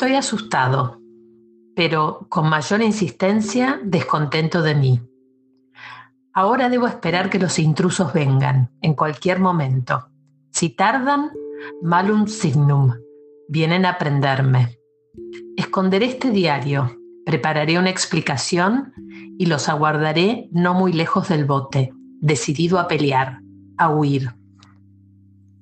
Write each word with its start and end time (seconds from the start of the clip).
Estoy 0.00 0.16
asustado, 0.16 0.98
pero 1.76 2.26
con 2.30 2.48
mayor 2.48 2.80
insistencia 2.80 3.78
descontento 3.84 4.62
de 4.62 4.74
mí. 4.74 4.98
Ahora 6.32 6.70
debo 6.70 6.86
esperar 6.86 7.28
que 7.28 7.38
los 7.38 7.58
intrusos 7.58 8.14
vengan, 8.14 8.70
en 8.80 8.94
cualquier 8.94 9.40
momento. 9.40 10.08
Si 10.52 10.70
tardan, 10.70 11.32
malum 11.82 12.28
signum, 12.28 12.94
vienen 13.50 13.84
a 13.84 13.98
prenderme. 13.98 14.78
Esconderé 15.54 16.06
este 16.06 16.30
diario, 16.30 16.96
prepararé 17.26 17.78
una 17.78 17.90
explicación 17.90 18.94
y 19.38 19.44
los 19.44 19.68
aguardaré 19.68 20.48
no 20.50 20.72
muy 20.72 20.94
lejos 20.94 21.28
del 21.28 21.44
bote, 21.44 21.92
decidido 22.22 22.78
a 22.78 22.88
pelear, 22.88 23.42
a 23.76 23.90
huir. 23.90 24.34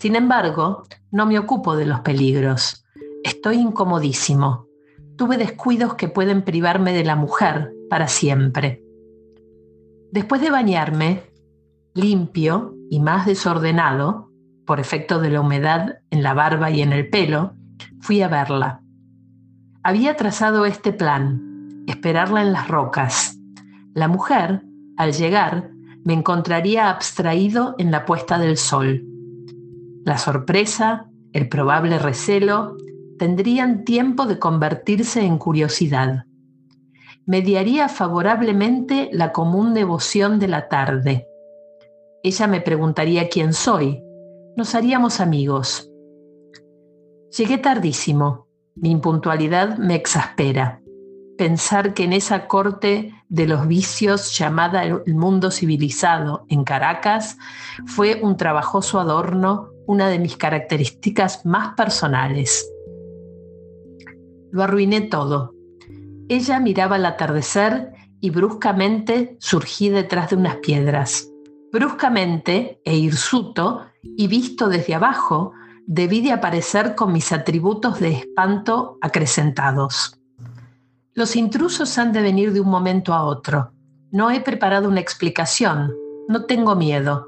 Sin 0.00 0.16
embargo, 0.16 0.88
no 1.12 1.24
me 1.24 1.38
ocupo 1.38 1.76
de 1.76 1.86
los 1.86 2.00
peligros. 2.00 2.83
Estoy 3.24 3.56
incomodísimo. 3.56 4.68
Tuve 5.16 5.38
descuidos 5.38 5.94
que 5.94 6.08
pueden 6.08 6.42
privarme 6.42 6.92
de 6.92 7.04
la 7.04 7.16
mujer 7.16 7.72
para 7.88 8.06
siempre. 8.06 8.84
Después 10.12 10.42
de 10.42 10.50
bañarme, 10.50 11.22
limpio 11.94 12.76
y 12.90 13.00
más 13.00 13.24
desordenado, 13.24 14.30
por 14.66 14.78
efecto 14.78 15.20
de 15.20 15.30
la 15.30 15.40
humedad 15.40 16.00
en 16.10 16.22
la 16.22 16.34
barba 16.34 16.70
y 16.70 16.82
en 16.82 16.92
el 16.92 17.08
pelo, 17.08 17.54
fui 18.00 18.20
a 18.20 18.28
verla. 18.28 18.82
Había 19.82 20.16
trazado 20.16 20.66
este 20.66 20.92
plan, 20.92 21.82
esperarla 21.86 22.42
en 22.42 22.52
las 22.52 22.68
rocas. 22.68 23.38
La 23.94 24.06
mujer, 24.06 24.62
al 24.98 25.12
llegar, 25.14 25.70
me 26.04 26.12
encontraría 26.12 26.90
abstraído 26.90 27.74
en 27.78 27.90
la 27.90 28.04
puesta 28.04 28.38
del 28.38 28.58
sol. 28.58 29.02
La 30.04 30.18
sorpresa, 30.18 31.08
el 31.32 31.48
probable 31.48 31.98
recelo, 31.98 32.76
tendrían 33.18 33.84
tiempo 33.84 34.26
de 34.26 34.38
convertirse 34.38 35.24
en 35.24 35.38
curiosidad. 35.38 36.24
Mediaría 37.26 37.88
favorablemente 37.88 39.08
la 39.12 39.32
común 39.32 39.74
devoción 39.74 40.38
de 40.38 40.48
la 40.48 40.68
tarde. 40.68 41.26
Ella 42.22 42.46
me 42.46 42.60
preguntaría 42.60 43.28
quién 43.28 43.52
soy. 43.52 44.02
Nos 44.56 44.74
haríamos 44.74 45.20
amigos. 45.20 45.90
Llegué 47.36 47.58
tardísimo. 47.58 48.46
Mi 48.76 48.90
impuntualidad 48.90 49.78
me 49.78 49.94
exaspera. 49.94 50.80
Pensar 51.38 51.94
que 51.94 52.04
en 52.04 52.12
esa 52.12 52.46
corte 52.46 53.12
de 53.28 53.46
los 53.46 53.66
vicios 53.66 54.36
llamada 54.38 54.84
el 54.84 55.14
mundo 55.14 55.50
civilizado 55.50 56.44
en 56.48 56.64
Caracas 56.64 57.36
fue 57.86 58.20
un 58.22 58.36
trabajoso 58.36 59.00
adorno 59.00 59.70
una 59.86 60.08
de 60.08 60.18
mis 60.18 60.36
características 60.36 61.44
más 61.44 61.74
personales. 61.74 62.70
Lo 64.54 64.62
arruiné 64.62 65.00
todo. 65.00 65.52
Ella 66.28 66.60
miraba 66.60 66.94
el 66.94 67.06
atardecer 67.06 67.92
y 68.20 68.30
bruscamente 68.30 69.36
surgí 69.40 69.88
detrás 69.88 70.30
de 70.30 70.36
unas 70.36 70.58
piedras. 70.58 71.28
Bruscamente 71.72 72.80
e 72.84 72.96
hirsuto 72.96 73.84
y 74.04 74.28
visto 74.28 74.68
desde 74.68 74.94
abajo, 74.94 75.50
debí 75.88 76.20
de 76.20 76.30
aparecer 76.30 76.94
con 76.94 77.12
mis 77.12 77.32
atributos 77.32 77.98
de 77.98 78.12
espanto 78.12 78.96
acrecentados. 79.00 80.20
Los 81.14 81.34
intrusos 81.34 81.98
han 81.98 82.12
de 82.12 82.22
venir 82.22 82.52
de 82.52 82.60
un 82.60 82.68
momento 82.68 83.12
a 83.12 83.24
otro. 83.24 83.72
No 84.12 84.30
he 84.30 84.40
preparado 84.40 84.88
una 84.88 85.00
explicación. 85.00 85.92
No 86.28 86.44
tengo 86.44 86.76
miedo. 86.76 87.26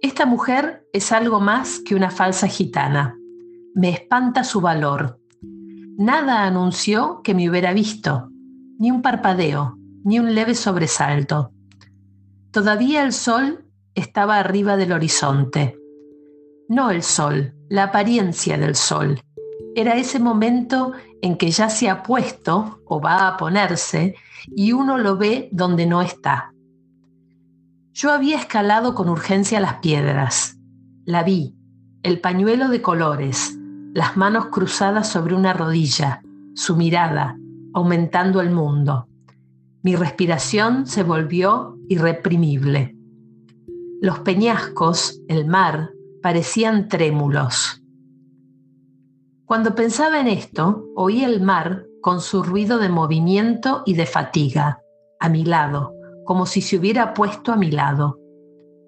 Esta 0.00 0.26
mujer 0.26 0.86
es 0.92 1.10
algo 1.10 1.40
más 1.40 1.80
que 1.80 1.96
una 1.96 2.12
falsa 2.12 2.46
gitana. 2.46 3.18
Me 3.74 3.90
espanta 3.90 4.44
su 4.44 4.60
valor. 4.60 5.18
Nada 5.98 6.44
anunció 6.44 7.22
que 7.22 7.34
me 7.34 7.48
hubiera 7.48 7.72
visto, 7.72 8.28
ni 8.78 8.90
un 8.90 9.00
parpadeo, 9.00 9.78
ni 10.04 10.18
un 10.18 10.34
leve 10.34 10.54
sobresalto. 10.54 11.52
Todavía 12.50 13.02
el 13.02 13.14
sol 13.14 13.64
estaba 13.94 14.38
arriba 14.38 14.76
del 14.76 14.92
horizonte. 14.92 15.78
No 16.68 16.90
el 16.90 17.02
sol, 17.02 17.54
la 17.70 17.84
apariencia 17.84 18.58
del 18.58 18.74
sol. 18.74 19.20
Era 19.74 19.96
ese 19.96 20.18
momento 20.18 20.92
en 21.22 21.38
que 21.38 21.50
ya 21.50 21.70
se 21.70 21.88
ha 21.88 22.02
puesto 22.02 22.82
o 22.84 23.00
va 23.00 23.26
a 23.26 23.38
ponerse 23.38 24.16
y 24.54 24.72
uno 24.72 24.98
lo 24.98 25.16
ve 25.16 25.48
donde 25.50 25.86
no 25.86 26.02
está. 26.02 26.52
Yo 27.94 28.12
había 28.12 28.36
escalado 28.36 28.94
con 28.94 29.08
urgencia 29.08 29.60
las 29.60 29.76
piedras. 29.76 30.58
La 31.06 31.22
vi, 31.22 31.56
el 32.02 32.20
pañuelo 32.20 32.68
de 32.68 32.82
colores, 32.82 33.58
las 33.96 34.14
manos 34.14 34.48
cruzadas 34.48 35.08
sobre 35.08 35.34
una 35.34 35.54
rodilla, 35.54 36.22
su 36.54 36.76
mirada, 36.76 37.38
aumentando 37.72 38.42
el 38.42 38.50
mundo. 38.50 39.08
Mi 39.82 39.96
respiración 39.96 40.86
se 40.86 41.02
volvió 41.02 41.78
irreprimible. 41.88 42.94
Los 44.02 44.18
peñascos, 44.18 45.22
el 45.28 45.46
mar, 45.46 45.92
parecían 46.22 46.88
trémulos. 46.88 47.82
Cuando 49.46 49.74
pensaba 49.74 50.20
en 50.20 50.28
esto, 50.28 50.84
oí 50.94 51.24
el 51.24 51.40
mar 51.40 51.86
con 52.02 52.20
su 52.20 52.42
ruido 52.42 52.76
de 52.76 52.90
movimiento 52.90 53.82
y 53.86 53.94
de 53.94 54.04
fatiga, 54.04 54.80
a 55.20 55.30
mi 55.30 55.46
lado 55.46 55.96
como 56.26 56.44
si 56.44 56.60
se 56.60 56.76
hubiera 56.76 57.14
puesto 57.14 57.52
a 57.52 57.56
mi 57.56 57.70
lado. 57.70 58.18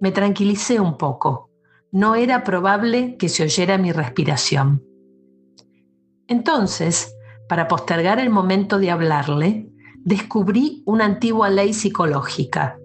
Me 0.00 0.10
tranquilicé 0.10 0.78
un 0.80 0.98
poco. 0.98 1.50
No 1.92 2.16
era 2.16 2.44
probable 2.44 3.16
que 3.16 3.30
se 3.30 3.44
oyera 3.44 3.78
mi 3.78 3.92
respiración. 3.92 4.87
Entonces, 6.28 7.16
para 7.48 7.66
postergar 7.66 8.20
el 8.20 8.30
momento 8.30 8.78
de 8.78 8.90
hablarle, 8.90 9.70
descubrí 10.04 10.82
una 10.86 11.06
antigua 11.06 11.50
ley 11.50 11.72
psicológica. 11.72 12.78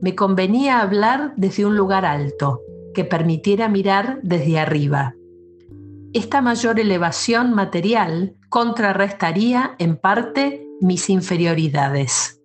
Me 0.00 0.14
convenía 0.14 0.80
hablar 0.80 1.34
desde 1.36 1.66
un 1.66 1.76
lugar 1.76 2.04
alto, 2.04 2.60
que 2.94 3.04
permitiera 3.04 3.68
mirar 3.68 4.20
desde 4.22 4.58
arriba. 4.58 5.14
Esta 6.12 6.40
mayor 6.40 6.80
elevación 6.80 7.52
material 7.52 8.36
contrarrestaría 8.48 9.74
en 9.78 9.96
parte 9.96 10.66
mis 10.80 11.10
inferioridades. 11.10 12.40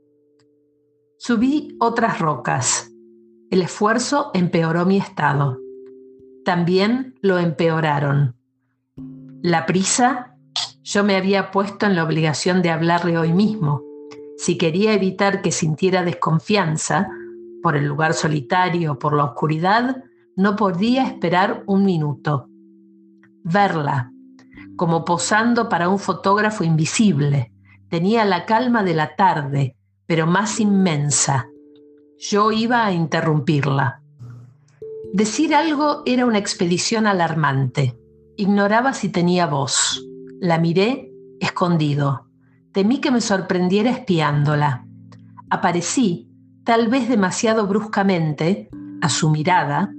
Subí 1.18 1.78
otras 1.80 2.20
rocas. 2.20 2.92
El 3.50 3.62
esfuerzo 3.62 4.32
empeoró 4.34 4.86
mi 4.86 4.98
estado. 4.98 5.58
También 6.44 7.16
lo 7.22 7.38
empeoraron. 7.38 8.36
La 9.42 9.66
prisa, 9.66 10.31
yo 10.84 11.04
me 11.04 11.16
había 11.16 11.52
puesto 11.52 11.86
en 11.86 11.96
la 11.96 12.04
obligación 12.04 12.62
de 12.62 12.70
hablarle 12.70 13.18
hoy 13.18 13.32
mismo. 13.34 13.82
Si 14.38 14.58
quería 14.58 14.94
evitar 14.94 15.42
que 15.42 15.52
sintiera 15.52 16.04
desconfianza 16.04 17.10
por 17.62 17.78
el 17.78 17.86
lugar 17.86 18.14
solitario, 18.14 19.00
por 19.00 19.16
la 19.16 19.24
oscuridad, 19.26 20.04
no 20.36 20.56
podía 20.56 21.06
esperar 21.06 21.64
un 21.68 21.86
minuto. 21.86 22.50
Verla, 23.44 24.12
como 24.76 25.06
posando 25.06 25.70
para 25.70 25.88
un 25.88 26.00
fotógrafo 26.00 26.64
invisible, 26.64 27.54
tenía 27.90 28.26
la 28.26 28.46
calma 28.46 28.84
de 28.84 28.94
la 28.96 29.16
tarde, 29.16 29.76
pero 30.08 30.28
más 30.28 30.60
inmensa. 30.60 31.48
Yo 32.18 32.52
iba 32.52 32.86
a 32.86 32.92
interrumpirla. 32.92 34.02
Decir 35.14 35.56
algo 35.56 36.04
era 36.06 36.26
una 36.26 36.38
expedición 36.38 37.08
alarmante. 37.08 37.98
Ignoraba 38.38 38.94
si 38.94 39.10
tenía 39.10 39.46
voz. 39.46 40.06
La 40.42 40.58
miré 40.58 41.14
escondido. 41.40 42.26
Temí 42.72 43.00
que 43.00 43.12
me 43.12 43.22
sorprendiera 43.22 43.92
espiándola. 43.92 44.88
Aparecí, 45.52 46.32
tal 46.64 46.88
vez 46.88 47.08
demasiado 47.08 47.68
bruscamente, 47.68 48.68
a 49.02 49.10
su 49.10 49.30
mirada. 49.30 49.94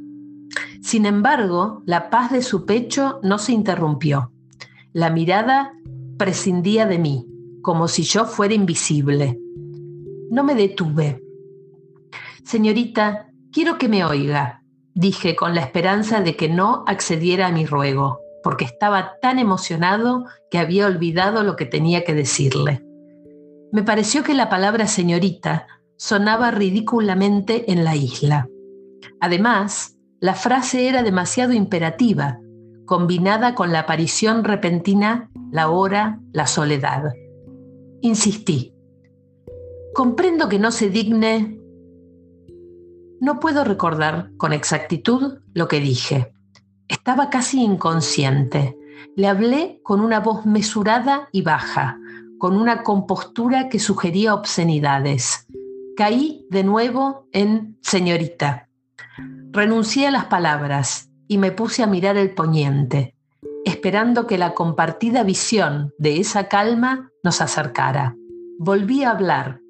Sin 0.81 1.07
embargo, 1.07 1.85
la 1.87 2.11
paz 2.11 2.33
de 2.33 2.43
su 2.43 2.67
pecho 2.67 3.21
no 3.23 3.39
se 3.39 3.53
interrumpió. 3.53 4.33
La 4.93 5.11
mirada 5.11 5.75
prescindía 6.19 6.87
de 6.87 6.99
mí, 6.99 7.29
como 7.63 7.87
si 7.87 8.03
yo 8.03 8.25
fuera 8.25 8.53
invisible. 8.53 9.39
No 10.29 10.43
me 10.43 10.57
detuve. 10.57 11.23
Señorita, 12.43 13.29
quiero 13.53 13.79
que 13.79 13.89
me 13.89 14.05
oiga, 14.05 14.65
dije 14.93 15.37
con 15.37 15.55
la 15.55 15.61
esperanza 15.61 16.21
de 16.21 16.35
que 16.35 16.49
no 16.49 16.83
accediera 16.89 17.47
a 17.47 17.53
mi 17.53 17.65
ruego, 17.65 18.19
porque 18.43 18.65
estaba 18.65 19.19
tan 19.21 19.39
emocionado 19.39 20.27
que 20.51 20.59
había 20.59 20.87
olvidado 20.87 21.43
lo 21.43 21.57
que 21.57 21.67
tenía 21.67 22.05
que 22.05 22.15
decirle. 22.15 22.85
Me 23.73 23.83
pareció 23.83 24.23
que 24.23 24.35
la 24.35 24.49
palabra 24.49 24.87
señorita 24.87 25.67
sonaba 25.97 26.51
ridículamente 26.51 27.71
en 27.73 27.85
la 27.85 27.97
isla. 27.97 28.49
Además, 29.21 29.97
la 30.21 30.35
frase 30.35 30.89
era 30.89 31.03
demasiado 31.03 31.53
imperativa, 31.53 32.39
combinada 32.87 33.55
con 33.55 33.73
la 33.73 33.81
aparición 33.81 34.45
repentina, 34.45 35.31
la 35.51 35.71
hora, 35.71 36.21
la 36.33 36.47
soledad. 36.47 37.13
Insistí. 38.01 38.75
Comprendo 39.95 40.49
que 40.49 40.59
no 40.59 40.71
se 40.71 40.91
digne... 40.91 41.59
No 43.21 43.39
puedo 43.39 43.63
recordar 43.63 44.31
con 44.37 44.53
exactitud 44.53 45.39
lo 45.55 45.69
que 45.69 45.81
dije. 45.81 46.35
Estaba 46.93 47.31
casi 47.31 47.63
inconsciente. 47.63 48.77
Le 49.17 49.27
hablé 49.27 49.81
con 49.83 50.01
una 50.01 50.21
voz 50.21 50.45
mesurada 50.45 51.31
y 51.33 51.41
baja, 51.41 51.99
con 52.39 52.55
una 52.55 52.83
compostura 52.83 53.71
que 53.71 53.79
sugería 53.79 54.35
obscenidades. 54.35 55.47
Caí 55.97 56.47
de 56.51 56.65
nuevo 56.65 57.29
en 57.33 57.79
señorita. 57.81 58.69
Renuncié 59.53 60.09
a 60.09 60.11
las 60.11 60.27
palabras 60.27 61.09
y 61.29 61.39
me 61.39 61.51
puse 61.51 61.83
a 61.83 61.87
mirar 61.87 62.19
el 62.19 62.35
poniente, 62.35 63.17
esperando 63.65 64.27
que 64.27 64.37
la 64.37 64.53
compartida 64.53 65.23
visión 65.23 65.95
de 65.97 66.21
esa 66.21 66.49
calma 66.49 67.11
nos 67.25 67.41
acercara. 67.41 68.17
Volví 68.59 69.03
a 69.03 69.13
hablar. 69.13 69.61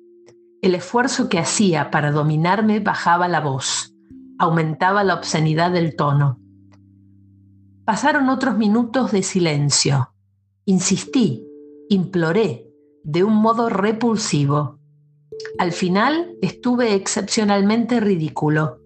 El 0.60 0.74
esfuerzo 0.74 1.28
que 1.28 1.38
hacía 1.38 1.92
para 1.92 2.10
dominarme 2.10 2.80
bajaba 2.80 3.28
la 3.28 3.38
voz, 3.38 3.94
aumentaba 4.40 5.04
la 5.04 5.14
obscenidad 5.14 5.70
del 5.70 5.94
tono. 5.94 6.41
Pasaron 7.92 8.30
otros 8.30 8.56
minutos 8.56 9.12
de 9.12 9.22
silencio. 9.22 10.14
Insistí, 10.64 11.46
imploré, 11.90 12.66
de 13.04 13.22
un 13.22 13.34
modo 13.34 13.68
repulsivo. 13.68 14.78
Al 15.58 15.72
final 15.72 16.34
estuve 16.40 16.94
excepcionalmente 16.94 18.00
ridículo. 18.00 18.78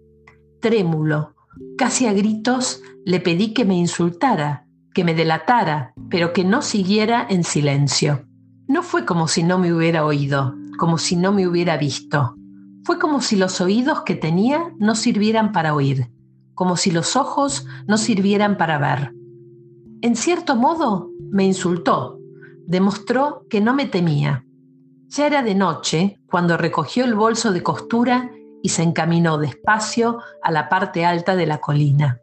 Trémulo, 0.61 1.37
casi 1.79 2.08
a 2.08 2.12
gritos, 2.14 2.82
le 3.05 3.20
pedí 3.20 3.55
que 3.55 3.64
me 3.64 3.76
insultara, 3.76 4.67
que 4.93 5.05
me 5.05 5.14
delatara, 5.14 5.94
pero 6.11 6.32
que 6.32 6.43
no 6.43 6.61
siguiera 6.61 7.25
en 7.31 7.44
silencio. 7.44 8.26
No 8.67 8.82
fue 8.82 9.05
como 9.05 9.29
si 9.29 9.44
no 9.44 9.56
me 9.56 9.73
hubiera 9.73 10.05
oído, 10.05 10.56
como 10.81 10.99
si 10.99 11.14
no 11.14 11.31
me 11.31 11.47
hubiera 11.47 11.76
visto. 11.76 12.35
Fue 12.82 12.99
como 12.99 13.20
si 13.20 13.37
los 13.37 13.61
oídos 13.61 14.00
que 14.00 14.17
tenía 14.17 14.75
no 14.81 14.97
sirvieran 14.97 15.53
para 15.53 15.76
oír 15.76 16.11
como 16.56 16.76
si 16.76 16.91
los 16.91 17.14
ojos 17.14 17.67
no 17.87 17.99
sirvieran 17.99 18.56
para 18.56 18.79
ver. 18.79 19.12
En 20.00 20.17
cierto 20.17 20.56
modo, 20.56 21.11
me 21.31 21.44
insultó, 21.44 22.19
demostró 22.67 23.47
que 23.49 23.61
no 23.61 23.75
me 23.75 23.85
temía. 23.85 24.44
Ya 25.08 25.26
era 25.26 25.43
de 25.43 25.55
noche 25.55 26.19
cuando 26.26 26.56
recogió 26.56 27.05
el 27.05 27.14
bolso 27.14 27.53
de 27.53 27.62
costura 27.62 28.31
y 28.62 28.70
se 28.70 28.82
encaminó 28.82 29.38
despacio 29.38 30.19
a 30.43 30.50
la 30.50 30.69
parte 30.69 31.05
alta 31.05 31.37
de 31.37 31.47
la 31.47 31.58
colina. 31.58 32.20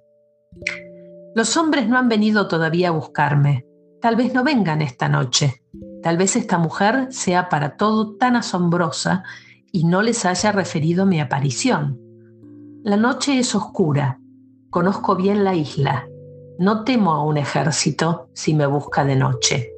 Los 1.36 1.56
hombres 1.56 1.88
no 1.88 1.98
han 1.98 2.10
venido 2.10 2.48
todavía 2.48 2.90
a 2.90 2.92
buscarme. 2.92 3.68
Tal 4.02 4.16
vez 4.16 4.34
no 4.34 4.44
vengan 4.44 4.82
esta 4.82 5.10
noche. 5.10 5.64
Tal 6.02 6.18
vez 6.18 6.36
esta 6.36 6.58
mujer 6.58 7.08
sea 7.12 7.50
para 7.50 7.78
todo 7.78 8.16
tan 8.18 8.36
asombrosa 8.36 9.24
y 9.72 9.84
no 9.86 10.02
les 10.02 10.26
haya 10.26 10.52
referido 10.52 11.06
mi 11.06 11.22
aparición. 11.22 12.00
La 12.84 12.98
noche 12.98 13.38
es 13.38 13.54
oscura 13.54 14.20
Conozco 14.74 15.16
bien 15.16 15.44
la 15.44 15.54
isla. 15.54 16.10
No 16.58 16.84
temo 16.84 17.12
a 17.12 17.24
un 17.24 17.38
ejército 17.38 18.30
si 18.34 18.56
me 18.56 18.66
busca 18.66 19.06
de 19.06 19.16
noche. 19.16 19.73